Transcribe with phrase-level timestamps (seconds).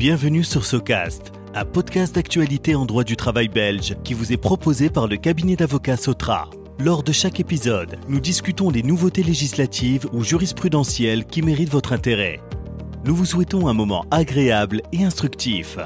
[0.00, 4.88] Bienvenue sur Socast, un podcast d'actualité en droit du travail belge qui vous est proposé
[4.88, 6.48] par le cabinet d'avocats Sotra.
[6.78, 12.40] Lors de chaque épisode, nous discutons des nouveautés législatives ou jurisprudentielles qui méritent votre intérêt.
[13.04, 15.76] Nous vous souhaitons un moment agréable et instructif.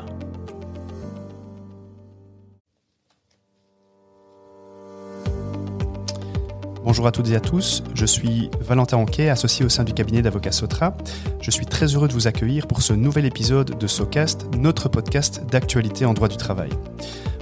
[6.84, 10.20] Bonjour à toutes et à tous, je suis Valentin Anquet, associé au sein du cabinet
[10.20, 10.94] d'avocats Sotra.
[11.40, 15.46] Je suis très heureux de vous accueillir pour ce nouvel épisode de SOCAST, notre podcast
[15.50, 16.68] d'actualité en droit du travail.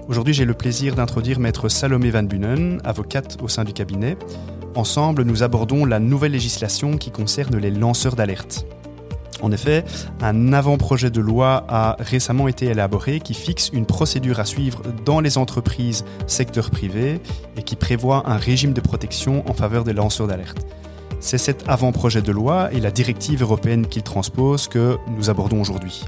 [0.07, 4.17] Aujourd'hui, j'ai le plaisir d'introduire maître Salomé Van Bunen, avocate au sein du cabinet.
[4.77, 8.65] Ensemble, nous abordons la nouvelle législation qui concerne les lanceurs d'alerte.
[9.43, 9.85] En effet,
[10.21, 15.21] un avant-projet de loi a récemment été élaboré qui fixe une procédure à suivre dans
[15.21, 17.21] les entreprises secteur privé
[17.57, 20.59] et qui prévoit un régime de protection en faveur des lanceurs d'alerte.
[21.19, 26.05] C'est cet avant-projet de loi et la directive européenne qu'il transpose que nous abordons aujourd'hui.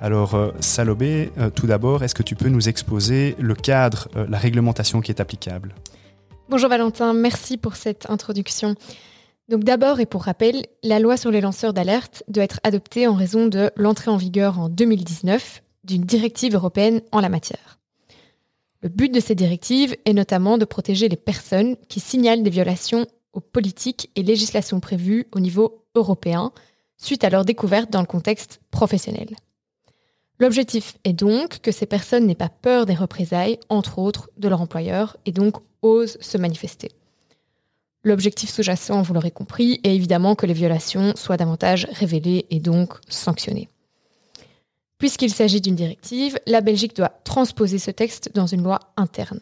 [0.00, 4.26] Alors, euh, Salobé, euh, tout d'abord, est-ce que tu peux nous exposer le cadre, euh,
[4.28, 5.74] la réglementation qui est applicable?
[6.48, 8.74] Bonjour Valentin, merci pour cette introduction.
[9.52, 13.12] Donc d'abord et pour rappel, la loi sur les lanceurs d'alerte doit être adoptée en
[13.12, 17.78] raison de l'entrée en vigueur en 2019 d'une directive européenne en la matière.
[18.80, 23.06] Le but de ces directives est notamment de protéger les personnes qui signalent des violations
[23.34, 26.50] aux politiques et législations prévues au niveau européen
[26.96, 29.36] suite à leur découverte dans le contexte professionnel.
[30.38, 34.62] L'objectif est donc que ces personnes n'aient pas peur des représailles, entre autres, de leur
[34.62, 36.90] employeur et donc osent se manifester.
[38.04, 42.94] L'objectif sous-jacent, vous l'aurez compris, est évidemment que les violations soient davantage révélées et donc
[43.08, 43.68] sanctionnées.
[44.98, 49.40] Puisqu'il s'agit d'une directive, la Belgique doit transposer ce texte dans une loi interne.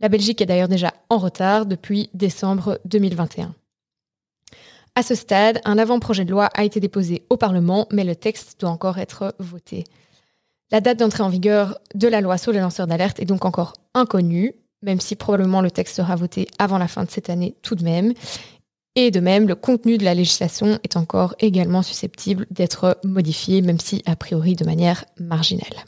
[0.00, 3.54] La Belgique est d'ailleurs déjà en retard depuis décembre 2021.
[4.94, 8.60] À ce stade, un avant-projet de loi a été déposé au Parlement, mais le texte
[8.60, 9.84] doit encore être voté.
[10.70, 13.72] La date d'entrée en vigueur de la loi sur les lanceurs d'alerte est donc encore
[13.94, 17.74] inconnue, même si probablement le texte sera voté avant la fin de cette année tout
[17.74, 18.12] de même.
[18.96, 23.80] Et de même, le contenu de la législation est encore également susceptible d'être modifié, même
[23.80, 25.84] si a priori de manière marginale.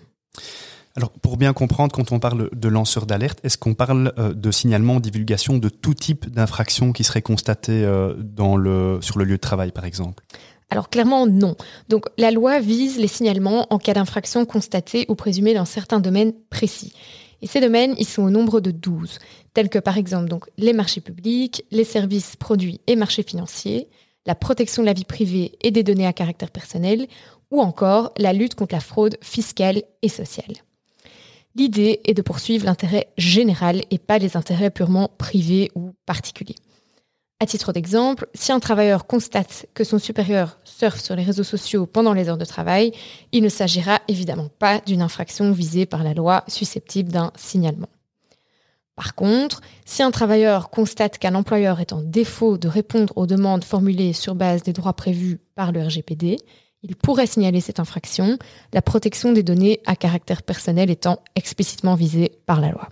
[0.97, 4.51] Alors, pour bien comprendre, quand on parle de lanceur d'alerte, est-ce qu'on parle euh, de
[4.51, 9.37] signalement, divulgation de tout type d'infraction qui serait constatée euh, dans le, sur le lieu
[9.37, 10.25] de travail, par exemple?
[10.71, 11.55] Alors clairement non.
[11.89, 16.33] Donc la loi vise les signalements en cas d'infraction constatée ou présumée dans certains domaines
[16.51, 16.93] précis.
[17.43, 19.19] Et ces domaines, ils sont au nombre de 12,
[19.55, 23.89] tels que par exemple les marchés publics, les services, produits et marchés financiers,
[24.27, 27.07] la protection de la vie privée et des données à caractère personnel,
[27.51, 30.57] ou encore la lutte contre la fraude fiscale et sociale.
[31.55, 36.57] L'idée est de poursuivre l'intérêt général et pas les intérêts purement privés ou particuliers.
[37.39, 41.85] À titre d'exemple, si un travailleur constate que son supérieur surfe sur les réseaux sociaux
[41.85, 42.93] pendant les heures de travail,
[43.31, 47.91] il ne s'agira évidemment pas d'une infraction visée par la loi susceptible d'un signalement.
[48.95, 53.65] Par contre, si un travailleur constate qu'un employeur est en défaut de répondre aux demandes
[53.65, 56.39] formulées sur base des droits prévus par le RGPD,
[56.83, 58.39] il pourrait signaler cette infraction,
[58.73, 62.89] la protection des données à caractère personnel étant explicitement visée par la loi.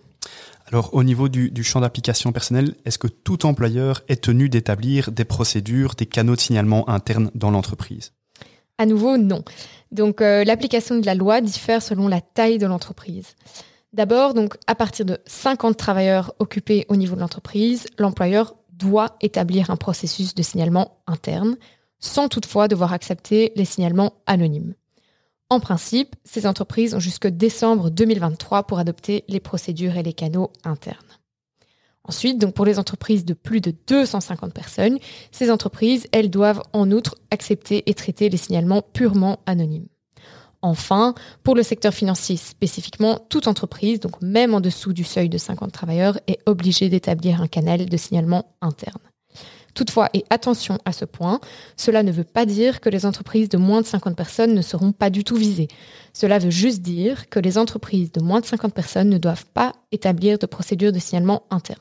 [0.67, 5.25] Alors, au niveau du, champ d'application personnel, est-ce que tout employeur est tenu d'établir des
[5.25, 8.13] procédures, des canaux de signalement internes dans l'entreprise?
[8.79, 9.45] À nouveau, non.
[9.93, 13.37] Donc, euh, l'application de la loi diffère selon la taille de l'entreprise.
[13.93, 19.71] D'abord, donc, à partir de 50 travailleurs occupés au niveau de l'entreprise, l'employeur doit établir
[19.71, 21.57] un processus de signalement interne,
[22.01, 24.75] sans toutefois devoir accepter les signalements anonymes.
[25.51, 30.51] En principe, ces entreprises ont jusque décembre 2023 pour adopter les procédures et les canaux
[30.65, 30.97] internes.
[32.07, 34.99] Ensuite, donc pour les entreprises de plus de 250 personnes,
[35.31, 39.89] ces entreprises, doivent en outre accepter et traiter les signalements purement anonymes.
[40.61, 45.39] Enfin, pour le secteur financier spécifiquement, toute entreprise, donc même en dessous du seuil de
[45.39, 49.01] 50 travailleurs, est obligée d'établir un canal de signalement interne.
[49.75, 51.41] Toutefois, et attention à ce point,
[51.77, 54.93] cela ne veut pas dire que les entreprises de moins de 50 personnes ne seront
[54.93, 55.69] pas du tout visées.
[56.13, 59.73] Cela veut juste dire que les entreprises de moins de 50 personnes ne doivent pas
[59.91, 61.81] établir de procédure de signalement interne.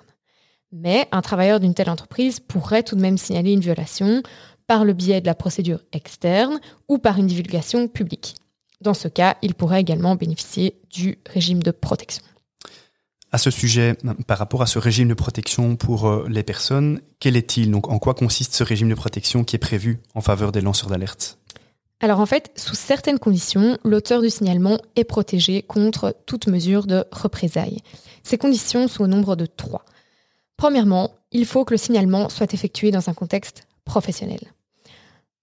[0.71, 4.23] Mais un travailleur d'une telle entreprise pourrait tout de même signaler une violation
[4.65, 8.35] par le biais de la procédure externe ou par une divulgation publique.
[8.81, 12.23] Dans ce cas, il pourrait également bénéficier du régime de protection
[13.33, 13.97] à ce sujet,
[14.27, 17.71] par rapport à ce régime de protection pour euh, les personnes, quel est-il?
[17.71, 20.89] Donc, en quoi consiste ce régime de protection qui est prévu en faveur des lanceurs
[20.89, 21.39] d'alerte?
[22.00, 27.06] Alors en fait, sous certaines conditions, l'auteur du signalement est protégé contre toute mesure de
[27.12, 27.80] représailles.
[28.24, 29.86] Ces conditions sont au nombre de trois.
[30.57, 34.41] Premièrement, il faut que le signalement soit effectué dans un contexte professionnel.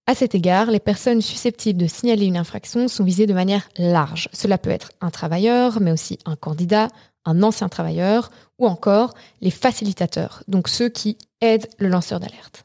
[0.06, 4.28] À cet égard, les personnes susceptibles de signaler une infraction sont visées de manière large.
[4.32, 6.88] Cela peut être un travailleur, mais aussi un candidat,
[7.24, 12.64] un ancien travailleur ou encore les facilitateurs, donc ceux qui aident le lanceur d'alerte.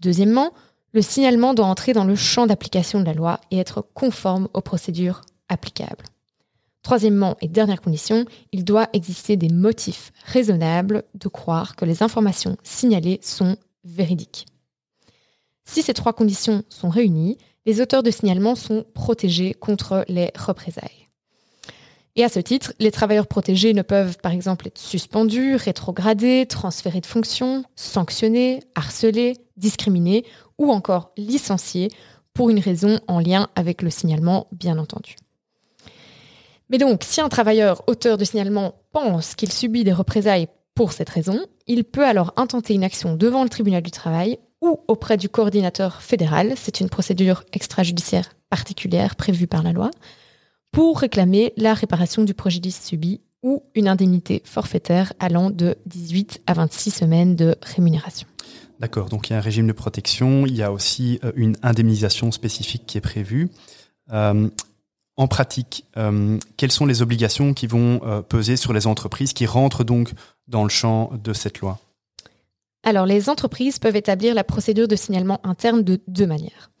[0.00, 0.52] Deuxièmement,
[0.92, 4.60] le signalement doit entrer dans le champ d'application de la loi et être conforme aux
[4.60, 6.04] procédures applicables.
[6.82, 12.58] Troisièmement et dernière condition, il doit exister des motifs raisonnables de croire que les informations
[12.62, 14.46] signalées sont véridiques.
[15.64, 21.03] Si ces trois conditions sont réunies, les auteurs de signalement sont protégés contre les représailles.
[22.16, 27.00] Et à ce titre, les travailleurs protégés ne peuvent par exemple être suspendus, rétrogradés, transférés
[27.00, 30.24] de fonction, sanctionnés, harcelés, discriminés
[30.58, 31.90] ou encore licenciés
[32.32, 35.16] pour une raison en lien avec le signalement, bien entendu.
[36.70, 41.10] Mais donc, si un travailleur auteur de signalement pense qu'il subit des représailles pour cette
[41.10, 45.28] raison, il peut alors intenter une action devant le tribunal du travail ou auprès du
[45.28, 49.90] coordinateur fédéral, c'est une procédure extrajudiciaire particulière prévue par la loi,
[50.74, 56.54] pour réclamer la réparation du préjudice subi ou une indemnité forfaitaire allant de 18 à
[56.54, 58.26] 26 semaines de rémunération.
[58.80, 61.56] D'accord, donc il y a un régime de protection, il y a aussi euh, une
[61.62, 63.50] indemnisation spécifique qui est prévue.
[64.12, 64.48] Euh,
[65.16, 69.46] en pratique, euh, quelles sont les obligations qui vont euh, peser sur les entreprises qui
[69.46, 70.12] rentrent donc
[70.48, 71.78] dans le champ de cette loi?
[72.82, 76.72] Alors, les entreprises peuvent établir la procédure de signalement interne de deux manières.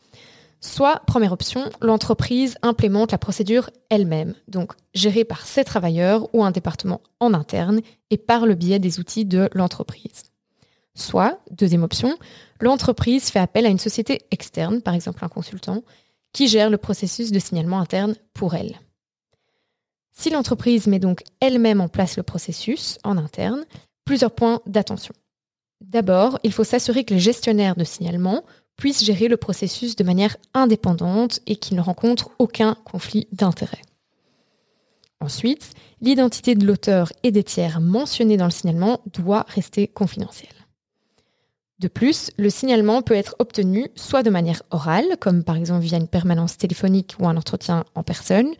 [0.64, 6.52] Soit, première option, l'entreprise implémente la procédure elle-même, donc gérée par ses travailleurs ou un
[6.52, 10.22] département en interne et par le biais des outils de l'entreprise.
[10.94, 12.16] Soit, deuxième option,
[12.60, 15.82] l'entreprise fait appel à une société externe, par exemple un consultant,
[16.32, 18.80] qui gère le processus de signalement interne pour elle.
[20.12, 23.66] Si l'entreprise met donc elle-même en place le processus en interne,
[24.06, 25.14] plusieurs points d'attention.
[25.82, 28.44] D'abord, il faut s'assurer que les gestionnaires de signalement
[28.76, 33.82] puissent gérer le processus de manière indépendante et qu'ils ne rencontrent aucun conflit d'intérêts.
[35.20, 40.50] Ensuite, l'identité de l'auteur et des tiers mentionnés dans le signalement doit rester confidentielle.
[41.78, 45.98] De plus, le signalement peut être obtenu soit de manière orale, comme par exemple via
[45.98, 48.52] une permanence téléphonique ou un entretien en personne,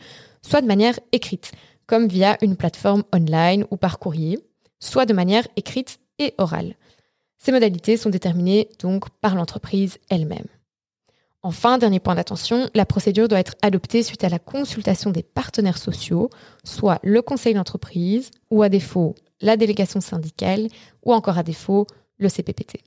[0.43, 1.53] soit de manière écrite,
[1.87, 4.39] comme via une plateforme online ou par courrier,
[4.81, 6.75] soit de manière écrite et orale.
[7.39, 10.47] Ces modalités sont déterminées donc par l'entreprise elle-même.
[11.43, 15.77] Enfin, dernier point d'attention, la procédure doit être adoptée suite à la consultation des partenaires
[15.77, 16.31] sociaux,
[16.65, 20.69] soit le conseil d'entreprise, ou à défaut la délégation syndicale,
[21.05, 21.87] ou encore à défaut
[22.17, 22.79] le CPPT.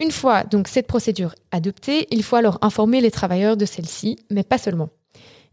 [0.00, 4.42] Une fois donc cette procédure adoptée, il faut alors informer les travailleurs de celle-ci, mais
[4.42, 4.88] pas seulement.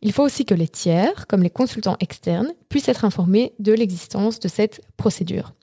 [0.02, 4.40] Il faut aussi que les tiers, comme les consultants externes, puissent être informés de l'existence
[4.40, 5.54] de cette procédure.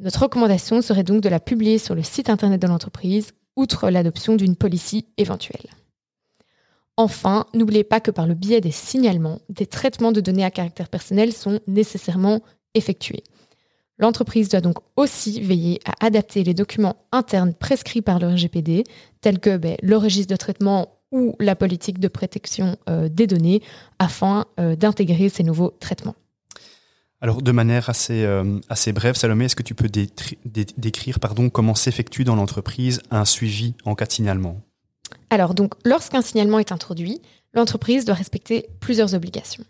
[0.00, 4.34] Notre recommandation serait donc de la publier sur le site internet de l'entreprise, outre l'adoption
[4.34, 5.70] d'une policy éventuelle.
[6.96, 10.88] Enfin, n'oubliez pas que par le biais des signalements, des traitements de données à caractère
[10.88, 12.40] personnel sont nécessairement
[12.74, 13.24] effectués.
[13.98, 18.84] L'entreprise doit donc aussi veiller à adapter les documents internes prescrits par le RGPD,
[19.20, 23.62] tels que ben, le registre de traitement ou la politique de protection euh, des données,
[24.00, 26.16] afin euh, d'intégrer ces nouveaux traitements.
[27.20, 31.74] Alors, de manière assez, euh, assez brève, Salomé, est-ce que tu peux décrire pardon, comment
[31.74, 34.60] s'effectue dans l'entreprise un suivi en cas de signalement?
[35.30, 37.20] Alors, donc, lorsqu'un signalement est introduit,
[37.54, 39.64] l'entreprise doit respecter plusieurs obligations.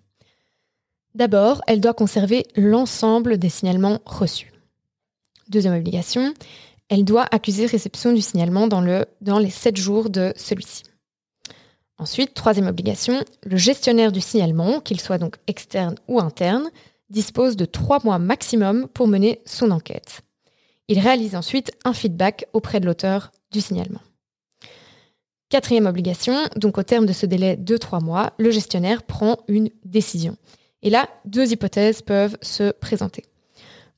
[1.15, 4.53] D'abord, elle doit conserver l'ensemble des signalements reçus.
[5.49, 6.35] Deuxième obligation,
[6.89, 10.83] elle doit accuser réception du signalement dans, dans les 7 jours de celui-ci.
[11.99, 16.71] Ensuite, troisième obligation, le gestionnaire du signalement, qu'il soit donc externe ou interne,
[17.11, 20.23] dispose de trois mois maximum pour mener son enquête.
[20.89, 24.01] Il réalise ensuite un feedback auprès de l'auteur du signalement.
[25.49, 29.71] Quatrième obligation, donc au terme de ce délai de trois mois, le gestionnaire prend une
[29.85, 30.37] décision.
[30.83, 33.25] Et là, deux hypothèses peuvent se présenter.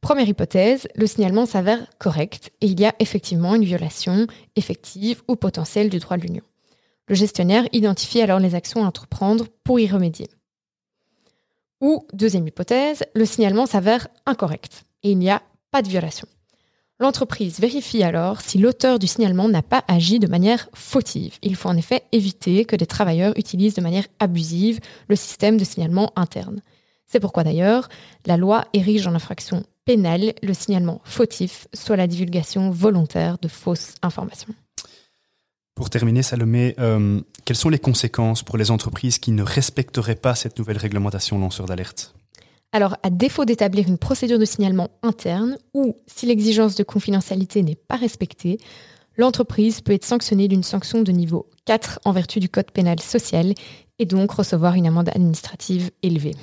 [0.01, 5.35] Première hypothèse, le signalement s'avère correct et il y a effectivement une violation effective ou
[5.35, 6.45] potentielle du droit de l'Union.
[7.09, 10.29] Le gestionnaire identifie alors les actions à entreprendre pour y remédier.
[11.81, 16.27] Ou, deuxième hypothèse, le signalement s'avère incorrect et il n'y a pas de violation.
[16.99, 21.37] L'entreprise vérifie alors si l'auteur du signalement n'a pas agi de manière fautive.
[21.43, 25.65] Il faut en effet éviter que des travailleurs utilisent de manière abusive le système de
[25.65, 26.63] signalement interne.
[27.07, 27.89] C'est pourquoi d'ailleurs,
[28.25, 33.95] la loi érige en infraction pénale le signalement fautif, soit la divulgation volontaire de fausses
[34.03, 34.55] informations.
[35.77, 40.35] Pour terminer, Salomé, euh, quelles sont les conséquences pour les entreprises qui ne respecteraient pas
[40.35, 42.15] cette nouvelle réglementation lanceur d'alerte?
[42.73, 47.77] Alors, à défaut d'établir une procédure de signalement interne ou si l'exigence de confidentialité n'est
[47.77, 48.59] pas respectée,
[49.19, 53.53] l'entreprise peut être sanctionnée d'une sanction de niveau 4 en vertu du Code pénal social
[53.99, 56.35] et donc recevoir une amende administrative élevée.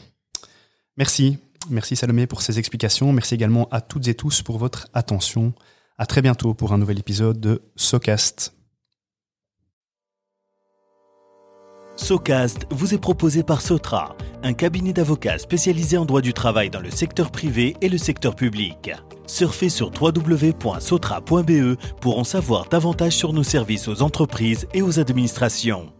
[0.96, 1.38] Merci.
[1.72, 3.12] Merci Salomé pour ces explications.
[3.14, 5.54] Merci également à toutes et tous pour votre attention.
[5.98, 8.54] À très bientôt pour un nouvel épisode de SoCast.
[11.96, 16.80] SoCast vous est proposé par Sotra, un cabinet d'avocats spécialisé en droit du travail dans
[16.80, 18.92] le secteur privé et le secteur public.
[19.28, 25.94] Surfez sur www.sotra.be pour en savoir davantage sur nos services aux entreprises et aux administrations.